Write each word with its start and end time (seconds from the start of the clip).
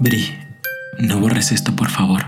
Bri, 0.00 0.32
no 1.00 1.18
borres 1.18 1.50
esto, 1.50 1.74
por 1.74 1.90
favor. 1.90 2.26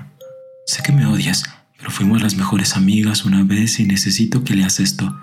Sé 0.66 0.82
que 0.82 0.90
me 0.90 1.06
odias, 1.06 1.44
pero 1.78 1.92
fuimos 1.92 2.20
las 2.20 2.34
mejores 2.34 2.76
amigas 2.76 3.24
una 3.24 3.44
vez 3.44 3.78
y 3.78 3.84
necesito 3.84 4.42
que 4.42 4.56
leas 4.56 4.80
esto. 4.80 5.16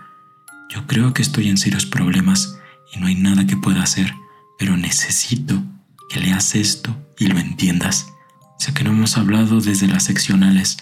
Yo 0.70 0.88
creo 0.88 1.14
que 1.14 1.22
estoy 1.22 1.50
en 1.50 1.58
serios 1.58 1.86
problemas 1.86 2.58
y 2.94 3.00
no 3.00 3.08
hay 3.08 3.16
nada 3.16 3.46
que 3.46 3.58
pueda 3.58 3.84
hacer, 3.84 4.14
pero 4.58 4.78
necesito 4.78 5.62
que 6.10 6.22
leas 6.22 6.56
esto 6.56 6.96
y 7.20 7.28
lo 7.28 7.38
entiendas. 7.38 8.08
Sé 8.58 8.74
que 8.74 8.86
no 8.86 8.92
hemos 8.92 9.18
hablado 9.18 9.60
desde 9.60 9.88
las 9.88 10.04
seccionales, 10.04 10.78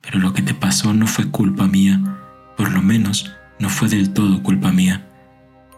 pero 0.00 0.20
lo 0.20 0.32
que 0.34 0.42
te 0.42 0.54
pasó 0.54 0.94
no 0.94 1.08
fue 1.08 1.32
culpa 1.32 1.66
mía, 1.66 2.00
por 2.56 2.70
lo 2.70 2.80
menos 2.80 3.28
no 3.58 3.70
fue 3.70 3.88
del 3.88 4.12
todo 4.12 4.44
culpa 4.44 4.70
mía. 4.70 5.08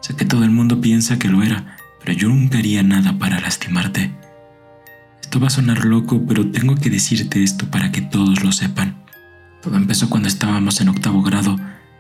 Sé 0.03 0.15
que 0.17 0.27
todo 0.27 0.45
el 0.45 0.51
mundo 0.51 0.83
piensa 0.83 1.19
que 1.19 1.29
lo 1.29 1.43
era, 1.43 1.79
pero 1.99 2.13
yo 2.13 2.29
nunca 2.29 2.59
haría 2.59 2.83
nada 2.83 3.19
para 3.19 3.41
lastimarte. 3.41 4.20
Esto 5.31 5.39
va 5.39 5.47
a 5.47 5.51
sonar 5.51 5.85
loco, 5.85 6.21
pero 6.27 6.51
tengo 6.51 6.75
que 6.75 6.91
decirte 6.91 7.45
esto 7.45 7.71
para 7.71 7.93
que 7.93 8.01
todos 8.01 8.43
lo 8.43 8.51
sepan. 8.51 8.97
Todo 9.63 9.77
empezó 9.77 10.11
cuando 10.11 10.27
estábamos 10.27 10.81
en 10.81 10.89
octavo 10.89 11.23
grado. 11.23 11.57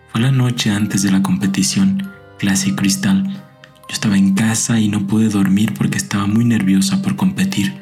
Fue 0.08 0.20
la 0.20 0.32
noche 0.32 0.72
antes 0.72 1.04
de 1.04 1.12
la 1.12 1.22
competición, 1.22 2.10
Classic 2.40 2.74
Crystal. 2.74 3.22
Yo 3.22 3.92
estaba 3.92 4.18
en 4.18 4.34
casa 4.34 4.80
y 4.80 4.88
no 4.88 5.06
pude 5.06 5.28
dormir 5.28 5.74
porque 5.74 5.96
estaba 5.96 6.26
muy 6.26 6.44
nerviosa 6.44 7.02
por 7.02 7.14
competir. 7.14 7.72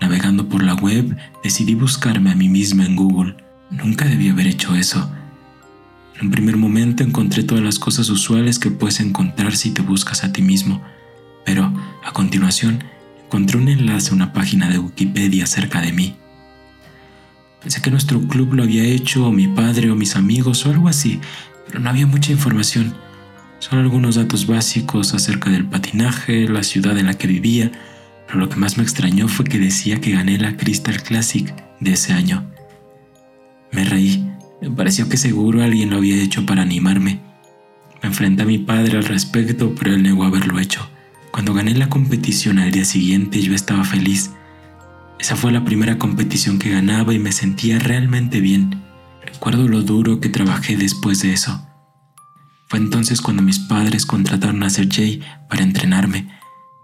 Navegando 0.00 0.48
por 0.48 0.64
la 0.64 0.74
web, 0.74 1.16
decidí 1.44 1.76
buscarme 1.76 2.32
a 2.32 2.34
mí 2.34 2.48
misma 2.48 2.86
en 2.86 2.96
Google. 2.96 3.36
Nunca 3.70 4.06
debí 4.06 4.30
haber 4.30 4.48
hecho 4.48 4.74
eso. 4.74 5.08
En 6.18 6.26
un 6.26 6.32
primer 6.32 6.56
momento 6.56 7.04
encontré 7.04 7.44
todas 7.44 7.62
las 7.62 7.78
cosas 7.78 8.08
usuales 8.08 8.58
que 8.58 8.72
puedes 8.72 8.98
encontrar 8.98 9.54
si 9.54 9.70
te 9.70 9.82
buscas 9.82 10.24
a 10.24 10.32
ti 10.32 10.42
mismo, 10.42 10.82
pero 11.44 11.72
a 12.04 12.12
continuación 12.12 12.82
encontré 13.26 13.58
un 13.58 13.68
enlace 13.68 14.10
a 14.10 14.14
una 14.14 14.32
página 14.32 14.68
de 14.68 14.78
Wikipedia 14.78 15.44
acerca 15.44 15.80
de 15.80 15.92
mí. 15.92 16.16
Pensé 17.60 17.82
que 17.82 17.90
nuestro 17.90 18.20
club 18.20 18.54
lo 18.54 18.62
había 18.62 18.84
hecho 18.84 19.26
o 19.26 19.32
mi 19.32 19.48
padre 19.48 19.90
o 19.90 19.96
mis 19.96 20.14
amigos 20.14 20.64
o 20.64 20.70
algo 20.70 20.88
así, 20.88 21.20
pero 21.66 21.80
no 21.80 21.90
había 21.90 22.06
mucha 22.06 22.30
información. 22.30 22.94
Solo 23.58 23.82
algunos 23.82 24.14
datos 24.14 24.46
básicos 24.46 25.12
acerca 25.12 25.50
del 25.50 25.66
patinaje, 25.66 26.48
la 26.48 26.62
ciudad 26.62 26.96
en 26.96 27.06
la 27.06 27.14
que 27.14 27.26
vivía, 27.26 27.72
pero 28.26 28.38
lo 28.38 28.48
que 28.48 28.56
más 28.56 28.76
me 28.76 28.84
extrañó 28.84 29.26
fue 29.26 29.44
que 29.44 29.58
decía 29.58 30.00
que 30.00 30.12
gané 30.12 30.38
la 30.38 30.56
Crystal 30.56 31.02
Classic 31.02 31.52
de 31.80 31.92
ese 31.92 32.12
año. 32.12 32.48
Me 33.72 33.84
reí, 33.84 34.24
me 34.62 34.70
pareció 34.70 35.08
que 35.08 35.16
seguro 35.16 35.64
alguien 35.64 35.90
lo 35.90 35.96
había 35.96 36.22
hecho 36.22 36.46
para 36.46 36.62
animarme. 36.62 37.20
Me 38.02 38.08
enfrenté 38.08 38.42
a 38.42 38.46
mi 38.46 38.58
padre 38.58 38.98
al 38.98 39.04
respecto, 39.04 39.74
pero 39.74 39.94
él 39.94 40.04
negó 40.04 40.24
haberlo 40.24 40.60
hecho. 40.60 40.88
Cuando 41.36 41.52
gané 41.52 41.74
la 41.74 41.90
competición 41.90 42.58
al 42.58 42.70
día 42.70 42.86
siguiente 42.86 43.42
yo 43.42 43.54
estaba 43.54 43.84
feliz. 43.84 44.30
Esa 45.18 45.36
fue 45.36 45.52
la 45.52 45.66
primera 45.66 45.98
competición 45.98 46.58
que 46.58 46.70
ganaba 46.70 47.12
y 47.12 47.18
me 47.18 47.30
sentía 47.30 47.78
realmente 47.78 48.40
bien. 48.40 48.82
Recuerdo 49.22 49.68
lo 49.68 49.82
duro 49.82 50.18
que 50.18 50.30
trabajé 50.30 50.78
después 50.78 51.20
de 51.20 51.34
eso. 51.34 51.60
Fue 52.70 52.78
entonces 52.78 53.20
cuando 53.20 53.42
mis 53.42 53.58
padres 53.58 54.06
contrataron 54.06 54.62
a 54.62 54.70
Sergey 54.70 55.20
para 55.50 55.62
entrenarme 55.62 56.26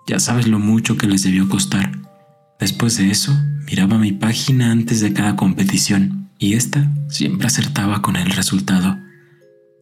ya 0.07 0.21
sabes 0.21 0.47
lo 0.47 0.59
mucho 0.59 0.99
que 0.99 1.07
les 1.07 1.23
debió 1.23 1.49
costar. 1.49 1.91
Después 2.61 2.99
de 2.99 3.11
eso, 3.11 3.35
miraba 3.65 3.97
mi 3.97 4.13
página 4.13 4.71
antes 4.71 5.01
de 5.01 5.15
cada 5.15 5.35
competición 5.35 6.29
y 6.39 6.53
esta 6.57 6.93
siempre 7.09 7.47
acertaba 7.47 8.03
con 8.03 8.17
el 8.17 8.31
resultado. 8.31 8.99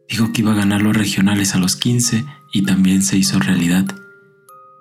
Dijo 0.09 0.33
que 0.33 0.43
iba 0.43 0.53
a 0.53 0.57
ganar 0.57 0.81
los 0.81 0.97
regionales 0.97 1.57
a 1.57 1.59
los 1.59 1.75
15 1.75 2.25
y 2.53 2.63
también 2.63 3.03
se 3.03 3.17
hizo 3.19 3.41
realidad. 3.41 3.97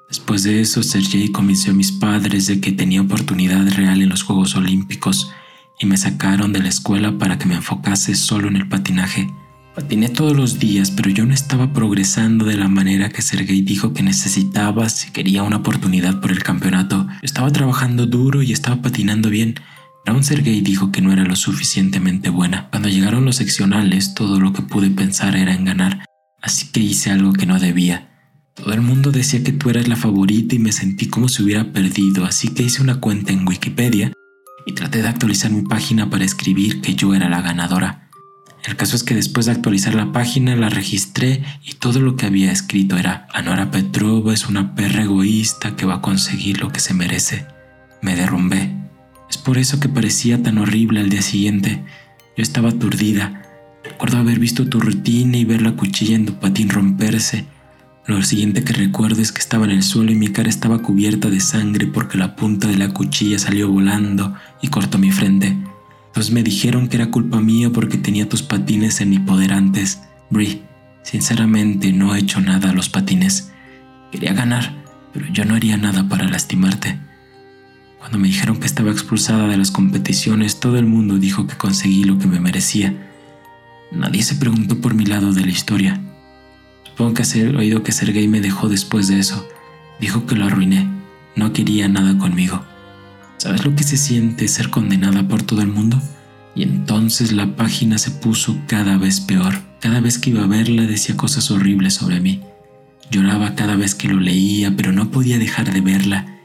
Después 0.10 0.42
de 0.42 0.60
eso, 0.60 0.82
Sergey 0.82 1.30
convenció 1.30 1.72
a 1.72 1.76
mis 1.76 1.92
padres 1.92 2.48
de 2.48 2.60
que 2.60 2.72
tenía 2.72 3.02
oportunidad 3.02 3.67
real 3.73 4.02
en 4.02 4.10
los 4.10 4.23
Juegos 4.23 4.56
Olímpicos 4.56 5.32
y 5.80 5.86
me 5.86 5.98
sacaron 5.98 6.52
de 6.52 6.61
la 6.61 6.70
escuela 6.70 7.17
para 7.20 7.38
que 7.38 7.45
me 7.45 7.56
enfocase 7.56 8.16
solo 8.16 8.48
en 8.48 8.56
el 8.56 8.67
patinaje. 8.67 9.32
Patiné 9.76 10.10
todos 10.10 10.36
los 10.36 10.58
días, 10.58 10.89
pero 10.89 11.11
yo 11.11 11.28
no 11.28 11.33
estaba 11.33 11.73
progresando 11.73 12.45
de 12.45 12.58
la 12.58 12.67
manera 12.67 13.10
que 13.10 13.22
Sergey 13.22 13.61
dijo 13.61 13.94
que 13.94 14.02
necesitaba 14.02 14.89
si 14.89 15.11
quería 15.11 15.44
una 15.44 15.58
oportunidad 15.58 16.20
por 16.20 16.32
el 16.32 16.42
campeonato. 16.42 17.08
estaba 17.22 17.52
trabajando 17.52 18.08
duro 18.08 18.42
y 18.42 18.52
estaba 18.52 18.82
patinando 18.82 19.30
bien, 19.30 19.56
pero 20.04 20.16
aún 20.16 20.23
Sergey 20.23 20.62
dijo 20.62 20.92
que 20.92 21.02
no 21.02 21.14
era 21.14 21.23
lo 21.23 21.36
suficientemente 21.36 22.30
buena. 22.30 22.67
Cuando 22.72 22.89
llegaron 22.89 23.26
los 23.26 23.36
seccionales, 23.36 24.16
todo 24.16 24.39
lo 24.39 24.54
que 24.54 24.64
pude 24.64 24.89
pensar 24.89 25.36
era 25.36 25.54
en 25.54 25.66
ganar, 25.66 26.04
así 26.42 26.72
que 26.72 26.80
hice 26.80 27.12
algo 27.12 27.32
que 27.32 27.45
no 27.45 27.60
debía. 27.60 28.08
Todo 28.64 28.73
el 28.73 28.81
mundo 28.81 29.11
decía 29.11 29.43
que 29.43 29.53
tú 29.53 29.70
eras 29.70 29.87
la 29.87 29.95
favorita 29.95 30.55
y 30.55 30.59
me 30.59 30.71
sentí 30.71 31.08
como 31.08 31.30
si 31.30 31.43
hubiera 31.43 31.71
perdido, 31.71 32.25
así 32.25 32.49
que 32.49 32.64
hice 32.64 32.81
una 32.81 32.99
cuenta 32.99 33.31
en 33.31 33.47
Wikipedia 33.47 34.11
y 34.65 34.73
traté 34.73 35.02
de 35.02 35.08
actualizar 35.08 35.49
mi 35.52 35.61
página 35.61 36.09
para 36.09 36.25
escribir 36.25 36.81
que 36.81 36.93
yo 36.93 37.15
era 37.15 37.30
la 37.30 37.42
ganadora. 37.42 38.09
El 38.65 38.75
caso 38.75 38.97
es 38.97 39.03
que 39.03 39.15
después 39.15 39.45
de 39.45 39.53
actualizar 39.53 39.95
la 39.95 40.11
página 40.11 40.55
la 40.55 40.70
registré 40.70 41.43
y 41.64 41.75
todo 41.75 42.02
lo 42.02 42.17
que 42.17 42.25
había 42.25 42.52
escrito 42.52 42.97
era 42.97 43.27
Anora 43.33 43.71
Petrova 43.71 44.33
es 44.33 44.47
una 44.47 44.76
perra 44.76 45.03
egoísta 45.03 45.76
que 45.76 45.86
va 45.86 45.95
a 45.95 46.02
conseguir 46.02 46.59
lo 46.59 46.71
que 46.71 46.81
se 46.81 46.93
merece. 46.93 47.47
Me 48.02 48.15
derrumbé. 48.15 48.76
Es 49.30 49.37
por 49.37 49.58
eso 49.58 49.80
que 49.80 49.87
parecía 49.87 50.43
tan 50.43 50.58
horrible 50.58 50.99
al 50.99 51.09
día 51.09 51.21
siguiente. 51.21 51.83
Yo 52.36 52.43
estaba 52.43 52.70
aturdida. 52.70 53.41
Recuerdo 53.83 54.17
haber 54.17 54.39
visto 54.39 54.67
tu 54.67 54.80
rutina 54.81 55.37
y 55.37 55.45
ver 55.45 55.61
la 55.61 55.77
cuchilla 55.77 56.15
en 56.15 56.26
tu 56.26 56.33
patín 56.33 56.70
romperse. 56.70 57.45
Lo 58.09 58.23
siguiente 58.23 58.64
que 58.64 58.73
recuerdo 58.73 59.21
es 59.21 59.31
que 59.31 59.39
estaba 59.39 59.65
en 59.65 59.71
el 59.71 59.83
suelo 59.83 60.11
y 60.11 60.15
mi 60.15 60.30
cara 60.30 60.49
estaba 60.49 60.80
cubierta 60.80 61.30
de 61.30 61.39
sangre 61.39 61.86
porque 61.86 62.17
la 62.17 62.36
punta 62.36 62.67
de 62.67 62.75
la 62.75 62.92
cuchilla 62.92 63.37
salió 63.37 63.70
volando 63.70 64.33
y 64.64 64.70
cortó 64.70 64.97
mi 64.97 65.11
frente. 65.11 65.55
Entonces 66.08 66.33
me 66.33 66.42
dijeron 66.42 66.87
que 66.87 66.97
era 66.97 67.11
culpa 67.11 67.39
mía 67.39 67.70
porque 67.70 67.99
tenía 67.99 68.27
tus 68.27 68.42
patines 68.42 68.99
en 68.99 69.11
mi 69.11 69.20
poder 69.20 69.53
antes. 69.53 70.02
Brie, 70.31 70.64
sinceramente 71.03 71.93
no 71.93 72.15
he 72.15 72.20
hecho 72.20 72.42
nada 72.42 72.71
a 72.71 72.73
los 72.73 72.89
patines. 72.89 73.52
Quería 74.11 74.33
ganar, 74.33 74.83
pero 75.14 75.27
yo 75.31 75.45
no 75.45 75.53
haría 75.53 75.77
nada 75.77 76.09
para 76.09 76.27
lastimarte. 76.27 76.99
Cuando 77.99 78.17
me 78.17 78.30
dijeron 78.30 78.59
que 78.59 78.65
estaba 78.65 78.89
expulsada 78.89 79.47
de 79.47 79.58
las 79.58 79.70
competiciones, 79.70 80.59
todo 80.59 80.80
el 80.80 80.87
mundo 80.87 81.20
dijo 81.20 81.45
que 81.45 81.58
conseguí 81.58 82.05
lo 82.05 82.17
que 82.17 82.26
me 82.26 82.39
merecía. 82.39 82.91
Nadie 83.91 84.23
se 84.23 84.33
preguntó 84.33 84.81
por 84.81 84.95
mi 84.95 85.05
lado 85.05 85.31
de 85.31 85.45
la 85.45 85.52
historia. 85.52 86.02
Supongo 86.99 87.15
que 87.15 87.21
has 87.21 87.33
oído 87.33 87.82
que 87.82 87.93
Sergei 87.93 88.27
me 88.27 88.42
dejó 88.42 88.67
después 88.67 89.08
de 89.08 89.20
eso. 89.20 89.48
Dijo 90.02 90.26
que 90.26 90.36
lo 90.36 90.48
arruiné. 90.48 90.86
No 91.33 91.54
quería 91.54 91.87
nada 91.87 92.17
conmigo. 92.17 92.65
¿Sabes 93.37 93.64
lo 93.64 93.73
que 93.73 93.86
se 93.86 93.95
siente 93.95 94.49
ser 94.49 94.70
condenada 94.70 95.26
por 95.26 95.42
todo 95.42 95.61
el 95.61 95.70
mundo? 95.70 96.02
Y 96.55 96.64
entonces 96.64 97.32
la 97.32 97.55
página 97.55 97.98
se 97.98 98.11
puso 98.11 98.58
cada 98.67 98.98
vez 98.98 99.21
peor. 99.21 99.61
Cada 99.80 100.02
vez 100.02 100.20
que 100.20 100.32
iba 100.32 100.43
a 100.43 100.48
verla 100.48 100.82
decía 100.88 101.15
cosas 101.15 101.49
horribles 101.52 101.93
sobre 101.93 102.20
mí. 102.20 102.42
Lloraba 103.09 103.55
cada 103.55 103.77
vez 103.77 103.95
que 103.95 104.09
lo 104.09 104.20
leía, 104.20 104.76
pero 104.76 104.92
no 104.92 105.09
podía 105.09 105.39
dejar 105.39 105.71
de 105.71 105.80
verla. 105.80 106.42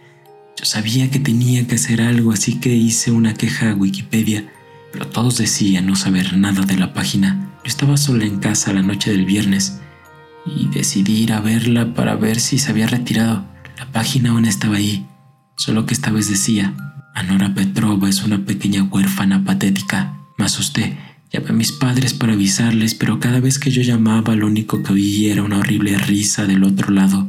Yo 0.56 0.66
sabía 0.66 1.10
que 1.10 1.18
tenía 1.18 1.66
que 1.66 1.74
hacer 1.74 2.00
algo, 2.00 2.30
así 2.30 2.60
que 2.60 2.76
hice 2.76 3.10
una 3.10 3.34
queja 3.34 3.72
a 3.72 3.74
Wikipedia, 3.74 4.44
pero 4.92 5.08
todos 5.08 5.36
decían 5.36 5.86
no 5.86 5.96
saber 5.96 6.36
nada 6.36 6.64
de 6.64 6.76
la 6.76 6.92
página. 6.92 7.50
Yo 7.64 7.68
estaba 7.68 7.96
sola 7.96 8.24
en 8.24 8.38
casa 8.38 8.72
la 8.72 8.82
noche 8.82 9.10
del 9.10 9.24
viernes 9.24 9.80
y 10.46 10.68
decidí 10.68 11.22
ir 11.22 11.32
a 11.32 11.40
verla 11.40 11.94
para 11.94 12.16
ver 12.16 12.40
si 12.40 12.58
se 12.58 12.70
había 12.70 12.86
retirado. 12.86 13.44
La 13.78 13.86
página 13.90 14.30
aún 14.30 14.44
estaba 14.44 14.76
ahí, 14.76 15.06
solo 15.56 15.86
que 15.86 15.94
esta 15.94 16.10
vez 16.10 16.28
decía, 16.28 16.74
Anora 17.14 17.54
Petrova 17.54 18.08
es 18.08 18.24
una 18.24 18.44
pequeña 18.44 18.82
huérfana 18.82 19.44
patética. 19.44 20.18
Me 20.36 20.46
asusté. 20.46 20.98
Llamé 21.32 21.50
a 21.50 21.52
mis 21.52 21.72
padres 21.72 22.12
para 22.12 22.32
avisarles, 22.32 22.94
pero 22.94 23.20
cada 23.20 23.40
vez 23.40 23.58
que 23.58 23.70
yo 23.70 23.82
llamaba 23.82 24.34
lo 24.34 24.46
único 24.46 24.82
que 24.82 24.92
oía 24.92 25.32
era 25.32 25.42
una 25.42 25.58
horrible 25.58 25.96
risa 25.96 26.46
del 26.46 26.64
otro 26.64 26.90
lado. 26.90 27.28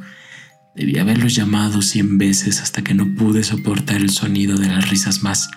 Debí 0.75 0.97
haberlos 0.97 1.35
llamado 1.35 1.81
cien 1.81 2.17
veces 2.17 2.62
hasta 2.62 2.83
que 2.83 2.94
no 2.94 3.15
pude 3.15 3.44
soportar 3.44 3.97
el 3.97 4.09
sonido 4.09 4.57
de 4.57 4.67
las 4.67 4.89
risas 4.89 5.23
más. 5.23 5.50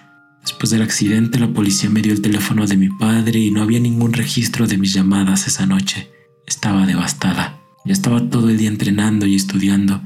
Después 0.43 0.71
del 0.71 0.83
accidente 0.83 1.39
la 1.39 1.49
policía 1.49 1.91
me 1.91 2.03
dio 2.03 2.13
el 2.13 2.23
teléfono 2.23 2.67
de 2.67 2.77
mi 2.77 2.89
padre 2.89 3.41
y 3.41 3.51
no 3.51 3.63
había 3.63 3.81
ningún 3.81 4.13
registro 4.13 4.67
de 4.67 4.79
mis 4.79 4.93
llamadas 4.93 5.47
esa 5.47 5.67
noche. 5.67 6.09
Estaba 6.49 6.87
devastada. 6.87 7.61
Ya 7.85 7.93
estaba 7.93 8.31
todo 8.31 8.49
el 8.49 8.57
día 8.57 8.69
entrenando 8.69 9.27
y 9.27 9.35
estudiando. 9.35 10.01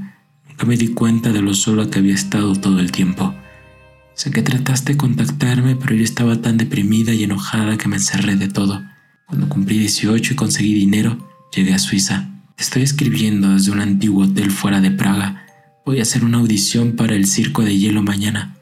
Nunca 0.49 0.67
me 0.67 0.77
di 0.77 0.89
cuenta 0.89 1.31
de 1.31 1.41
lo 1.41 1.55
solo 1.55 1.89
que 1.89 2.01
había 2.01 2.17
estado 2.17 2.57
todo 2.57 2.81
el 2.81 2.91
tiempo. 2.91 3.33
Sé 4.15 4.33
que 4.33 4.43
trataste 4.43 4.93
de 4.93 4.99
contactarme, 4.99 5.77
pero 5.77 5.95
yo 5.95 6.03
estaba 6.03 6.43
tan 6.43 6.57
deprimida 6.57 7.15
y 7.15 7.23
enojada 7.23 7.79
que 7.79 7.87
me 7.87 7.95
encerré 7.95 8.35
de 8.35 8.49
todo. 8.49 8.83
Cuando 9.29 9.49
cumplí 9.49 9.79
18 9.79 10.33
y 10.33 10.37
conseguí 10.37 10.75
dinero, 10.75 11.31
llegué 11.55 11.75
a 11.75 11.79
Suiza. 11.79 12.29
Te 12.57 12.65
estoy 12.65 12.83
escribiendo 12.83 13.51
desde 13.51 13.71
un 13.71 13.81
antiguo 13.81 14.25
hotel 14.25 14.51
fuera 14.51 14.81
de 14.81 14.91
Praga. 14.91 15.47
Voy 15.87 16.01
a 16.01 16.03
hacer 16.03 16.25
una 16.25 16.39
audición 16.39 16.97
para 16.97 17.15
el 17.15 17.29
circo 17.29 17.63
de 17.63 17.79
hielo 17.79 18.03
mañana. 18.03 18.57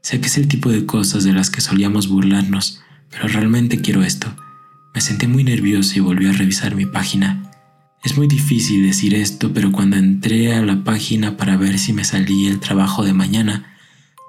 Sé 0.00 0.20
que 0.22 0.28
es 0.28 0.38
el 0.38 0.48
tipo 0.48 0.70
de 0.70 0.86
cosas 0.86 1.22
de 1.24 1.34
las 1.34 1.50
que 1.50 1.60
solíamos 1.60 2.08
burlarnos, 2.08 2.80
pero 3.10 3.28
realmente 3.28 3.82
quiero 3.82 4.02
esto. 4.02 4.34
Me 4.96 5.02
sentí 5.02 5.26
muy 5.26 5.44
nervioso 5.44 5.98
y 5.98 6.00
volví 6.00 6.26
a 6.26 6.32
revisar 6.32 6.74
mi 6.74 6.86
página. 6.86 7.52
Es 8.02 8.16
muy 8.16 8.28
difícil 8.28 8.86
decir 8.86 9.14
esto, 9.14 9.52
pero 9.52 9.70
cuando 9.70 9.98
entré 9.98 10.54
a 10.54 10.62
la 10.62 10.84
página 10.84 11.36
para 11.36 11.58
ver 11.58 11.78
si 11.78 11.92
me 11.92 12.02
salía 12.02 12.48
el 12.48 12.60
trabajo 12.60 13.04
de 13.04 13.12
mañana, 13.12 13.76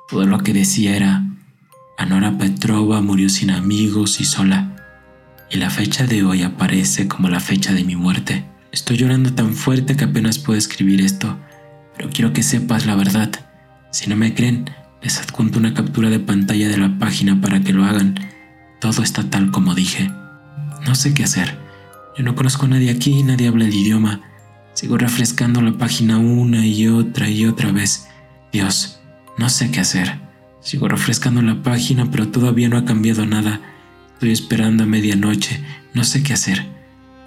Todo 0.10 0.26
lo 0.26 0.40
que 0.40 0.52
decía 0.52 0.94
era, 0.98 1.24
Anora 1.98 2.38
Petrova 2.38 3.02
murió 3.02 3.30
sin 3.30 3.50
amigos 3.50 4.20
y 4.20 4.26
sola, 4.26 4.76
y 5.50 5.56
la 5.56 5.70
fecha 5.70 6.06
de 6.06 6.24
hoy 6.24 6.44
aparece 6.44 7.08
como 7.08 7.30
la 7.30 7.40
fecha 7.40 7.74
de 7.74 7.86
mi 7.86 7.96
muerte. 7.96 8.44
Estoy 8.74 8.98
llorando 8.98 9.34
tan 9.34 9.54
fuerte 9.54 9.96
que 9.96 10.04
apenas 10.04 10.38
puedo 10.38 10.60
escribir 10.60 11.00
esto, 11.00 11.40
pero 11.96 12.10
quiero 12.10 12.34
que 12.34 12.44
sepas 12.44 12.86
la 12.86 12.96
verdad. 12.96 13.32
Si 13.92 14.10
no 14.10 14.18
me 14.18 14.34
creen, 14.34 14.70
les 15.02 15.18
adjunto 15.18 15.60
una 15.60 15.74
captura 15.74 16.10
de 16.10 16.20
pantalla 16.20 16.68
de 16.68 16.78
la 16.78 17.00
página 17.00 17.40
para 17.40 17.62
que 17.62 17.72
lo 17.72 17.86
hagan. 17.86 18.16
Todo 18.82 19.02
está 19.02 19.30
tal 19.30 19.52
como 19.52 19.74
dije. 19.74 20.12
No 20.88 20.96
sé 20.96 21.14
qué 21.14 21.26
hacer. 21.26 21.58
Yo 22.18 22.24
no 22.24 22.34
conozco 22.34 22.66
a 22.66 22.70
nadie 22.70 22.90
aquí, 22.90 23.22
nadie 23.22 23.50
habla 23.50 23.66
el 23.66 23.74
idioma. 23.74 24.22
Sigo 24.74 24.98
refrescando 24.98 25.62
la 25.62 25.78
página 25.78 26.18
una 26.18 26.66
y 26.66 26.88
otra 26.88 27.30
y 27.30 27.46
otra 27.46 27.74
vez. 27.74 28.08
Dios, 28.54 29.02
no 29.38 29.50
sé 29.50 29.70
qué 29.70 29.82
hacer. 29.82 30.20
Sigo 30.62 30.88
refrescando 30.88 31.42
la 31.42 31.62
página, 31.62 32.10
pero 32.10 32.30
todavía 32.30 32.70
no 32.70 32.78
ha 32.78 32.86
cambiado 32.86 33.26
nada. 33.26 33.60
Estoy 34.14 34.32
esperando 34.32 34.84
a 34.84 34.88
medianoche. 34.88 35.62
No 35.94 36.06
sé 36.06 36.24
qué 36.24 36.34
hacer. 36.34 36.66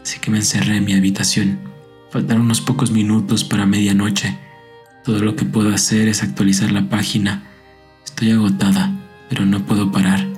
Así 0.03 0.19
que 0.21 0.31
me 0.31 0.39
encerré 0.39 0.79
en 0.79 0.87
mi 0.87 0.95
habitación. 0.95 1.59
Faltan 2.11 2.41
unos 2.41 2.63
pocos 2.63 2.91
minutos 2.91 3.45
para 3.45 3.67
medianoche. 3.67 4.39
Todo 5.05 5.21
lo 5.21 5.37
que 5.37 5.45
puedo 5.45 5.75
hacer 5.75 6.09
es 6.09 6.23
actualizar 6.23 6.73
la 6.73 6.89
página. 6.89 7.45
Estoy 8.07 8.31
agotada, 8.31 8.91
pero 9.29 9.45
no 9.45 9.67
puedo 9.67 9.93
parar. 9.93 10.30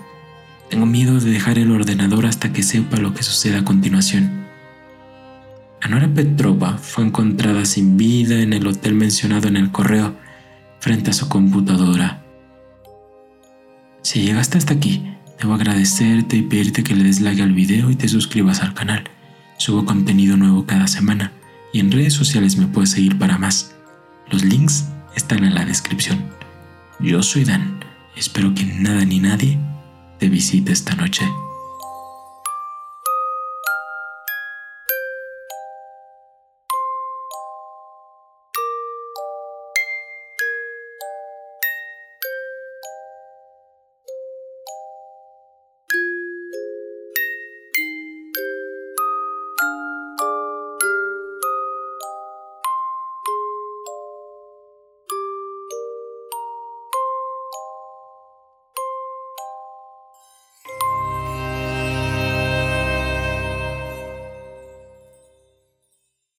Miedo 0.92 1.18
de 1.20 1.30
dejar 1.30 1.58
el 1.58 1.70
ordenador 1.70 2.26
hasta 2.26 2.52
que 2.52 2.62
sepa 2.62 2.98
lo 2.98 3.14
que 3.14 3.22
suceda 3.22 3.60
a 3.60 3.64
continuación. 3.64 4.44
Anora 5.80 6.06
Petrova 6.12 6.76
fue 6.76 7.06
encontrada 7.06 7.64
sin 7.64 7.96
vida 7.96 8.42
en 8.42 8.52
el 8.52 8.66
hotel 8.66 8.92
mencionado 8.92 9.48
en 9.48 9.56
el 9.56 9.72
correo, 9.72 10.14
frente 10.80 11.08
a 11.08 11.14
su 11.14 11.30
computadora. 11.30 12.22
Si 14.02 14.20
llegaste 14.20 14.58
hasta 14.58 14.74
aquí, 14.74 15.02
debo 15.40 15.54
agradecerte 15.54 16.36
y 16.36 16.42
pedirte 16.42 16.84
que 16.84 16.94
le 16.94 17.04
des 17.04 17.22
like 17.22 17.40
al 17.40 17.54
video 17.54 17.90
y 17.90 17.96
te 17.96 18.06
suscribas 18.06 18.60
al 18.60 18.74
canal. 18.74 19.04
Subo 19.56 19.86
contenido 19.86 20.36
nuevo 20.36 20.66
cada 20.66 20.88
semana 20.88 21.32
y 21.72 21.80
en 21.80 21.90
redes 21.90 22.12
sociales 22.12 22.58
me 22.58 22.66
puedes 22.66 22.90
seguir 22.90 23.18
para 23.18 23.38
más. 23.38 23.74
Los 24.30 24.44
links 24.44 24.84
están 25.16 25.42
en 25.44 25.54
la 25.54 25.64
descripción. 25.64 26.22
Yo 27.00 27.22
soy 27.22 27.44
Dan 27.44 27.80
espero 28.14 28.54
que 28.54 28.66
nada 28.66 29.06
ni 29.06 29.20
nadie 29.20 29.58
te 30.22 30.28
visite 30.28 30.70
esta 30.70 30.94
noche. 30.94 31.51